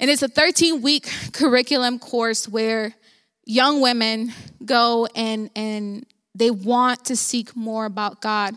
[0.00, 2.96] And it's a 13 week curriculum course where
[3.50, 4.32] young women
[4.64, 8.54] go and, and they want to seek more about God.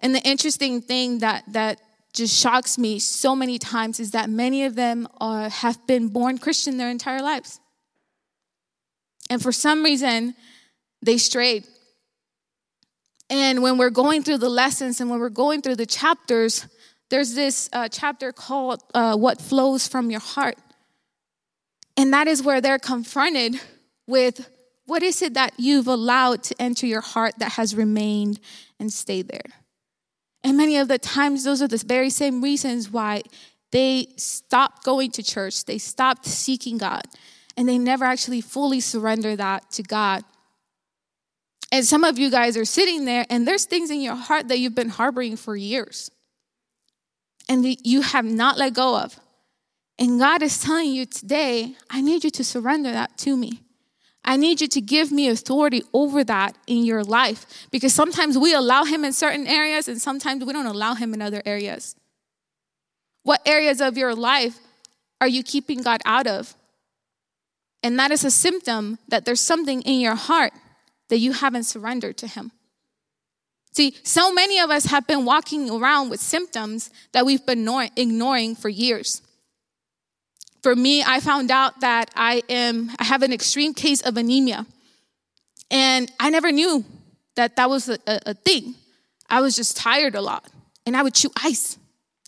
[0.00, 1.80] And the interesting thing that, that
[2.12, 6.38] just shocks me so many times is that many of them are, have been born
[6.38, 7.60] Christian their entire lives.
[9.30, 10.34] And for some reason,
[11.02, 11.64] they strayed.
[13.30, 16.66] And when we're going through the lessons and when we're going through the chapters,
[17.10, 20.58] there's this uh, chapter called uh, What Flows from Your Heart.
[21.96, 23.60] And that is where they're confronted
[24.06, 24.48] with
[24.86, 28.38] what is it that you've allowed to enter your heart that has remained
[28.78, 29.52] and stayed there?
[30.44, 33.22] And many of the times, those are the very same reasons why
[33.72, 37.02] they stopped going to church, they stopped seeking God.
[37.56, 40.22] and they never actually fully surrender that to God.
[41.72, 44.58] And some of you guys are sitting there, and there's things in your heart that
[44.58, 46.10] you've been harboring for years
[47.48, 49.18] and that you have not let go of.
[49.98, 53.62] And God is telling you today, I need you to surrender that to me.
[54.26, 58.52] I need you to give me authority over that in your life because sometimes we
[58.52, 61.94] allow Him in certain areas and sometimes we don't allow Him in other areas.
[63.22, 64.58] What areas of your life
[65.20, 66.54] are you keeping God out of?
[67.84, 70.52] And that is a symptom that there's something in your heart
[71.08, 72.50] that you haven't surrendered to Him.
[73.72, 78.56] See, so many of us have been walking around with symptoms that we've been ignoring
[78.56, 79.22] for years.
[80.66, 84.66] For me, I found out that I am I have an extreme case of anemia.
[85.70, 86.84] And I never knew
[87.36, 88.74] that that was a, a, a thing.
[89.30, 90.44] I was just tired a lot.
[90.84, 91.78] And I would chew ice.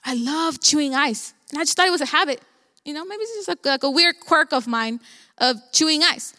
[0.05, 1.35] I love chewing ice.
[1.51, 2.41] And I just thought it was a habit.
[2.85, 5.01] You know, maybe it's just like, like a weird quirk of mine
[5.39, 6.33] of chewing ice.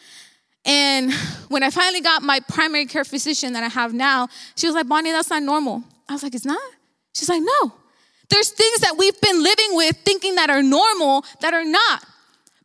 [0.64, 1.12] And
[1.50, 4.88] when I finally got my primary care physician that I have now, she was like,
[4.88, 5.84] Bonnie, that's not normal.
[6.08, 6.62] I was like, it's not?
[7.14, 7.74] She's like, no.
[8.30, 12.06] There's things that we've been living with thinking that are normal that are not.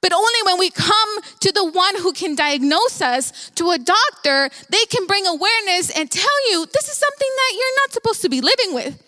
[0.03, 4.51] But only when we come to the one who can diagnose us, to a doctor,
[4.69, 8.29] they can bring awareness and tell you this is something that you're not supposed to
[8.29, 9.03] be living with.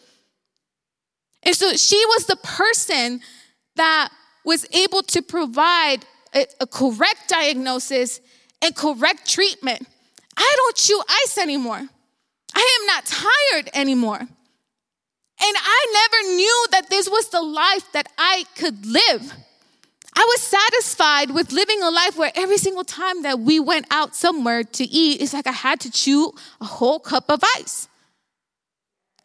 [1.42, 3.20] And so she was the person
[3.76, 4.08] that
[4.46, 8.20] was able to provide a, a correct diagnosis
[8.62, 9.86] and correct treatment.
[10.36, 11.82] I don't chew ice anymore.
[12.54, 14.26] I am not tired anymore.
[15.38, 19.32] And I never knew that this was the life that I could live.
[20.14, 24.16] I was satisfied with living a life where every single time that we went out
[24.16, 27.86] somewhere to eat, it's like I had to chew a whole cup of ice.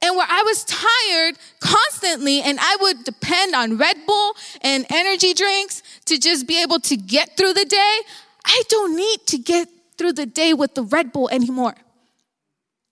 [0.01, 5.33] And where I was tired constantly, and I would depend on Red Bull and energy
[5.33, 7.99] drinks to just be able to get through the day,
[8.43, 11.75] I don't need to get through the day with the Red Bull anymore.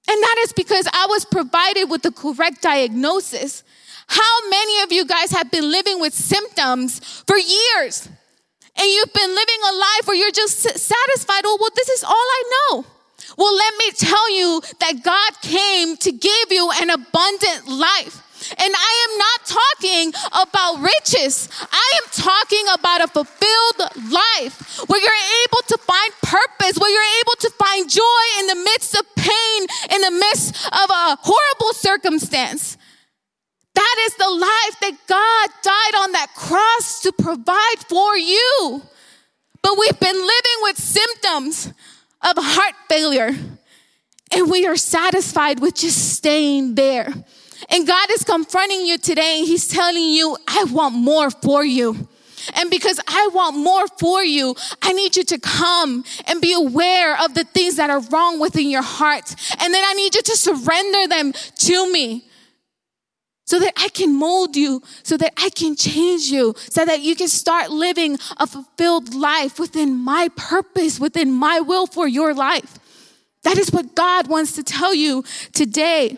[0.09, 3.63] And that is because I was provided with the correct diagnosis.
[4.07, 8.09] How many of you guys have been living with symptoms for years?
[8.75, 12.11] And you've been living a life where you're just satisfied, oh, well, this is all
[12.13, 12.85] I know.
[13.37, 18.25] Well, let me tell you that God came to give you an abundant life.
[18.57, 21.49] And I am not talking about riches.
[21.71, 27.21] I am talking about a fulfilled life where you're able to find purpose, where you're
[27.21, 29.61] able to find joy in the midst of pain,
[29.95, 32.77] in the midst of a horrible circumstance.
[33.73, 38.81] That is the life that God died on that cross to provide for you.
[39.61, 41.73] But we've been living with symptoms
[42.21, 43.31] of heart failure,
[44.31, 47.11] and we are satisfied with just staying there.
[47.69, 52.07] And God is confronting you today and He's telling you, I want more for you.
[52.55, 57.21] And because I want more for you, I need you to come and be aware
[57.23, 59.35] of the things that are wrong within your heart.
[59.59, 62.25] And then I need you to surrender them to me
[63.45, 67.15] so that I can mold you, so that I can change you, so that you
[67.15, 72.77] can start living a fulfilled life within my purpose, within my will for your life.
[73.43, 76.17] That is what God wants to tell you today.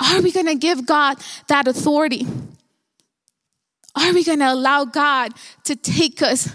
[0.00, 2.26] Are we going to give God that authority?
[3.96, 5.32] Are we going to allow God
[5.64, 6.54] to take us,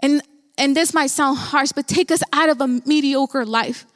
[0.00, 0.22] and,
[0.58, 3.86] and this might sound harsh, but take us out of a mediocre life?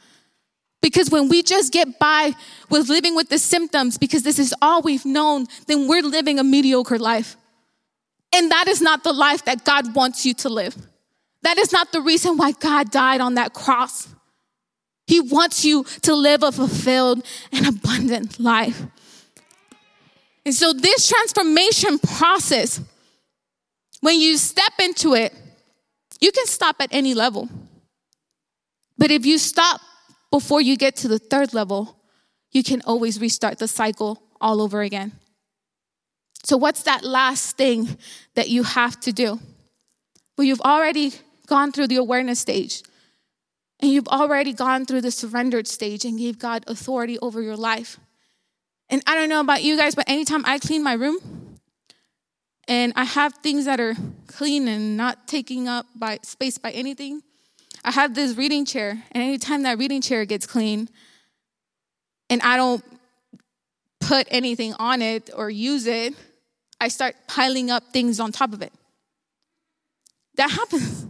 [0.81, 2.33] Because when we just get by
[2.71, 6.45] with living with the symptoms, because this is all we've known, then we're living a
[6.45, 7.37] mediocre life.
[8.33, 10.77] And that is not the life that God wants you to live.
[11.43, 14.09] That is not the reason why God died on that cross.
[15.07, 18.83] He wants you to live a fulfilled and abundant life.
[20.49, 22.81] And so, this transformation process,
[24.01, 25.35] when you step into it,
[26.23, 27.51] you can stop at any level.
[28.97, 29.83] But if you stop
[30.31, 32.01] before you get to the third level,
[32.51, 35.13] you can always restart the cycle all over again.
[36.45, 37.99] So, what's that last thing
[38.35, 39.39] that you have to do?
[40.39, 41.13] Well, you've already
[41.47, 42.83] gone through the awareness stage.
[43.81, 48.01] And you've already gone through the surrendered stage and gave God authority over your life.
[48.91, 51.19] And I don't know about you guys, but anytime I clean my room
[52.67, 53.95] and I have things that are
[54.27, 57.23] clean and not taking up by space by anything,
[57.85, 60.89] I have this reading chair, and anytime that reading chair gets clean
[62.29, 62.85] and I don't
[64.01, 66.15] put anything on it or use it,
[66.81, 68.73] I start piling up things on top of it.
[70.37, 71.07] That happens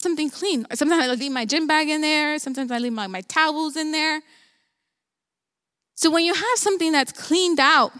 [0.00, 0.66] something clean.
[0.74, 2.38] Sometimes I leave my gym bag in there.
[2.38, 4.20] Sometimes I leave my, my towels in there.
[6.02, 7.92] So when you have something that's cleaned out,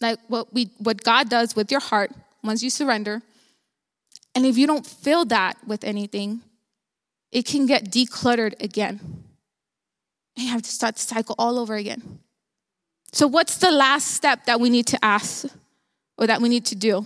[0.00, 2.12] like what we what God does with your heart
[2.42, 3.20] once you surrender,
[4.34, 6.40] And if you don't fill that with anything,
[7.30, 9.00] it can get decluttered again.
[10.34, 12.20] And you have to start the cycle all over again.
[13.12, 15.44] So, what's the last step that we need to ask
[16.16, 17.04] or that we need to do?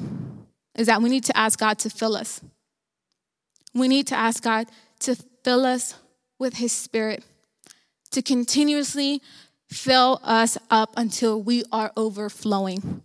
[0.77, 2.41] Is that we need to ask God to fill us.
[3.75, 4.69] We need to ask God
[5.01, 5.97] to fill us
[6.39, 7.25] with His Spirit,
[8.13, 9.23] to continuously
[9.69, 13.03] fill us up until we are overflowing.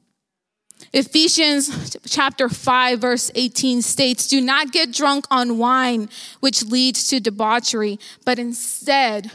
[0.94, 6.10] Ephesians chapter 5, verse 18 states, Do not get drunk on wine,
[6.40, 9.32] which leads to debauchery, but instead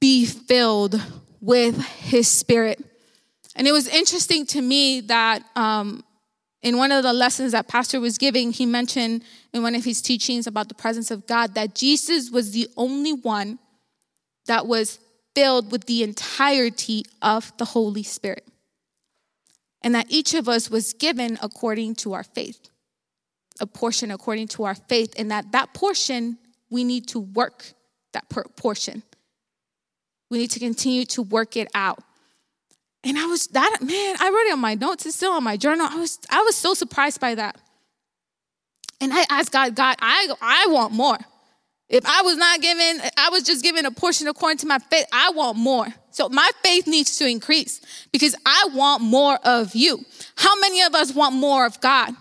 [0.00, 1.00] be filled
[1.40, 2.82] with his spirit.
[3.54, 6.02] And it was interesting to me that um,
[6.62, 10.00] in one of the lessons that Pastor was giving, he mentioned in one of his
[10.02, 13.58] teachings about the presence of God that Jesus was the only one
[14.46, 14.98] that was
[15.34, 18.46] filled with the entirety of the Holy Spirit
[19.82, 22.68] and that each of us was given according to our faith,
[23.60, 26.38] a portion according to our faith, and that that portion
[26.70, 27.72] we need to work
[28.12, 29.02] that portion.
[30.30, 32.02] We need to continue to work it out.
[33.02, 35.56] And I was that man, I wrote it on my notes, it's still on my
[35.56, 35.86] journal.
[35.90, 37.56] I was I was so surprised by that.
[39.00, 41.18] And I asked God, God, I I want more.
[41.90, 45.06] If I was not given, I was just given a portion according to my faith,
[45.12, 45.88] I want more.
[46.12, 47.80] So my faith needs to increase
[48.12, 50.04] because I want more of you.
[50.36, 52.14] How many of us want more of God?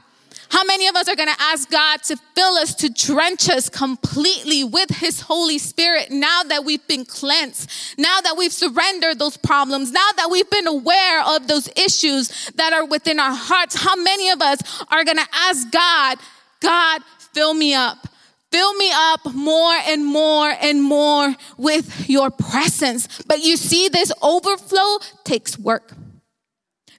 [0.50, 3.70] How many of us are going to ask God to fill us, to drench us
[3.70, 9.38] completely with His Holy Spirit now that we've been cleansed, now that we've surrendered those
[9.38, 13.76] problems, now that we've been aware of those issues that are within our hearts?
[13.76, 16.18] How many of us are going to ask God,
[16.60, 17.04] God,
[17.34, 18.08] fill me up?
[18.52, 23.08] Fill me up more and more and more with your presence.
[23.28, 25.94] But you see, this overflow takes work.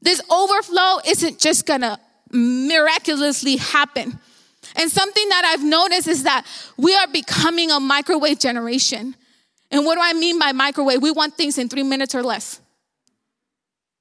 [0.01, 1.99] This overflow isn't just gonna
[2.31, 4.19] miraculously happen.
[4.77, 6.47] And something that I've noticed is that
[6.77, 9.17] we are becoming a microwave generation.
[9.73, 11.03] And what do I mean by microwave?
[11.03, 12.61] We want things in three minutes or less.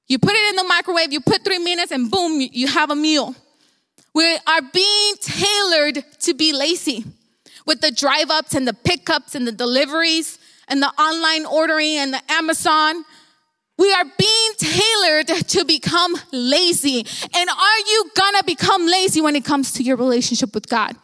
[0.08, 2.96] You put it in the microwave, you put three minutes, and boom, you have a
[2.96, 3.36] meal.
[4.14, 7.06] We are being tailored to be lazy
[7.66, 12.14] with the drive ups and the pickups and the deliveries and the online ordering and
[12.14, 13.04] the Amazon.
[13.78, 17.06] We are being tailored to become lazy.
[17.34, 20.96] And are you gonna become lazy when it comes to your relationship with God?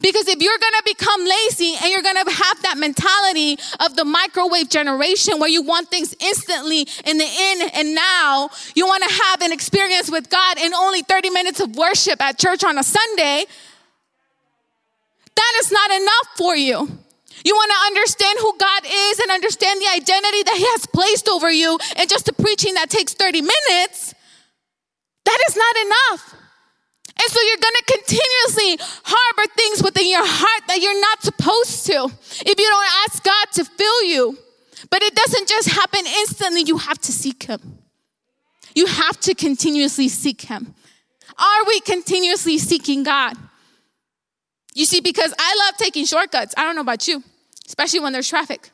[0.00, 4.68] Because if you're gonna become lazy and you're gonna have that mentality of the microwave
[4.68, 9.52] generation where you want things instantly in the in and now, you wanna have an
[9.52, 13.46] experience with God in only 30 minutes of worship at church on a Sunday,
[15.40, 16.76] that is not enough for you.
[17.44, 21.28] You want to understand who God is and understand the identity that He has placed
[21.28, 24.14] over you, and just the preaching that takes 30 minutes,
[25.24, 26.34] that is not enough.
[27.22, 31.86] And so you're going to continuously harbor things within your heart that you're not supposed
[31.86, 32.10] to
[32.46, 34.38] if you don't ask God to fill you.
[34.90, 37.78] But it doesn't just happen instantly, you have to seek Him.
[38.74, 40.74] You have to continuously seek Him.
[41.38, 43.36] Are we continuously seeking God?
[44.74, 46.54] You see, because I love taking shortcuts.
[46.56, 47.22] I don't know about you,
[47.66, 48.70] especially when there's traffic.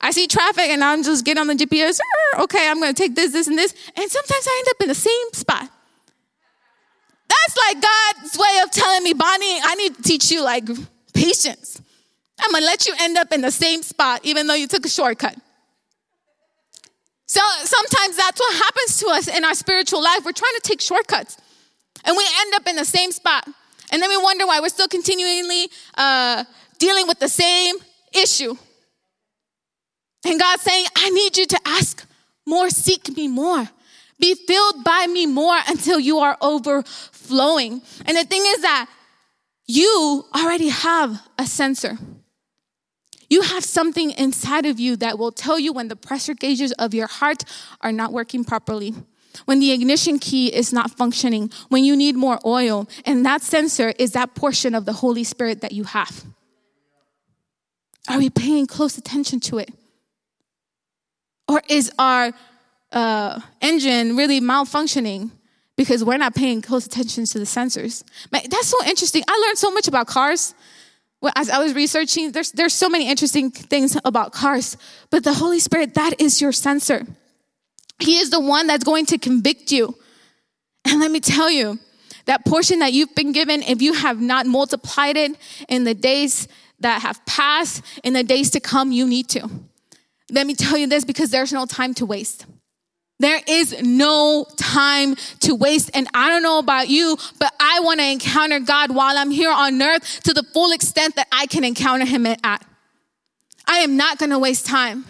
[0.00, 2.00] I see traffic and I'm just getting on the GPS.
[2.38, 3.74] Okay, I'm going to take this, this, and this.
[3.96, 5.70] And sometimes I end up in the same spot.
[7.28, 10.64] That's like God's way of telling me, Bonnie, I need to teach you like
[11.14, 11.80] patience.
[12.40, 14.84] I'm going to let you end up in the same spot, even though you took
[14.84, 15.36] a shortcut.
[17.26, 20.24] So sometimes that's what happens to us in our spiritual life.
[20.24, 21.38] We're trying to take shortcuts
[22.04, 23.48] and we end up in the same spot.
[23.90, 26.44] And then we wonder why we're still continually uh,
[26.78, 27.76] dealing with the same
[28.12, 28.56] issue.
[30.26, 32.06] And God's saying, I need you to ask
[32.46, 33.68] more, seek me more.
[34.18, 37.82] Be filled by me more until you are overflowing.
[38.06, 38.88] And the thing is that
[39.66, 41.98] you already have a sensor.
[43.28, 46.94] You have something inside of you that will tell you when the pressure gauges of
[46.94, 47.44] your heart
[47.80, 48.94] are not working properly
[49.44, 52.88] when the ignition key is not functioning, when you need more oil.
[53.04, 56.24] And that sensor is that portion of the Holy Spirit that you have.
[58.08, 59.70] Are we paying close attention to it?
[61.48, 62.32] Or is our
[62.92, 65.30] uh, engine really malfunctioning
[65.76, 68.02] because we're not paying close attention to the sensors?
[68.30, 69.22] But that's so interesting.
[69.28, 70.54] I learned so much about cars.
[71.36, 74.76] As I was researching, there's, there's so many interesting things about cars.
[75.08, 77.06] But the Holy Spirit, that is your sensor.
[78.04, 79.96] He is the one that's going to convict you.
[80.84, 81.78] And let me tell you,
[82.26, 85.36] that portion that you've been given, if you have not multiplied it
[85.68, 86.48] in the days
[86.80, 89.48] that have passed, in the days to come, you need to.
[90.30, 92.46] Let me tell you this because there's no time to waste.
[93.20, 95.90] There is no time to waste.
[95.94, 99.52] And I don't know about you, but I want to encounter God while I'm here
[99.52, 102.66] on earth to the full extent that I can encounter Him at.
[103.66, 105.06] I am not going to waste time.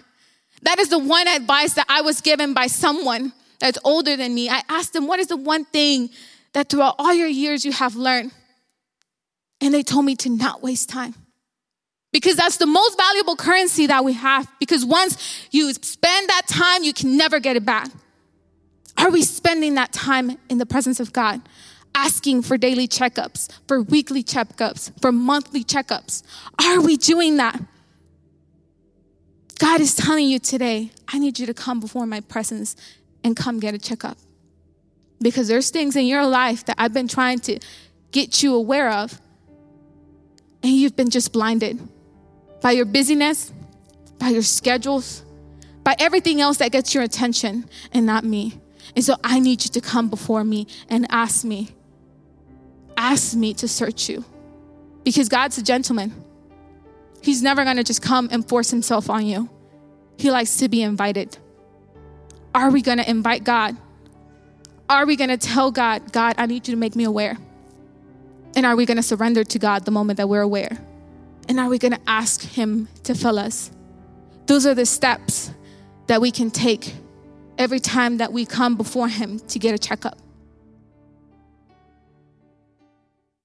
[0.65, 4.49] That is the one advice that I was given by someone that's older than me.
[4.49, 6.11] I asked them, What is the one thing
[6.53, 8.33] that throughout all your years you have learned?
[9.61, 11.15] And they told me to not waste time.
[12.13, 14.49] Because that's the most valuable currency that we have.
[14.61, 17.89] Because once you spend that time, you can never get it back.
[18.97, 21.43] Are we spending that time in the presence of God?
[21.95, 26.23] Asking for daily checkups, for weekly checkups, for monthly checkups.
[26.63, 27.61] Are we doing that?
[29.65, 32.77] God is telling you today, I need you to come before my presence
[33.25, 34.19] and come get a checkup.
[35.23, 37.59] Because there's things in your life that I've been trying to
[38.13, 39.19] get you aware of,
[40.63, 41.81] and you've been just blinded
[42.61, 43.55] by your busyness,
[44.19, 45.25] by your schedules,
[45.83, 48.61] by everything else that gets your attention, and not me.
[48.95, 51.71] And so I need you to come before me and ask me,
[52.99, 54.27] ask me to search you.
[55.05, 56.13] Because God's a gentleman.
[57.23, 59.49] He's never gonna just come and force himself on you.
[60.17, 61.39] He likes to be invited.
[62.55, 63.77] Are we gonna invite God?
[64.89, 67.37] Are we gonna tell God, God, I need you to make me aware?
[68.57, 70.79] And are we gonna surrender to God the moment that we're aware?
[71.49, 73.71] And are we gonna ask Him to fill us?
[74.47, 75.51] Those are the steps
[76.07, 76.95] that we can take
[77.59, 80.19] every time that we come before Him to get a checkup.